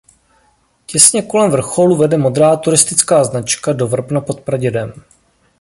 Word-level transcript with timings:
Těsně 0.85 1.21
kolem 1.21 1.51
vrcholu 1.51 1.95
vede 1.97 2.17
modrá 2.17 2.55
turistická 2.55 3.23
značka 3.23 3.73
do 3.73 3.87
Vrbna 3.87 4.21
pod 4.21 4.41
Pradědem. 4.41 4.93